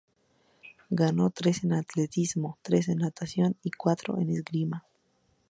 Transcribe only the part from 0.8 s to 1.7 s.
Ganó tres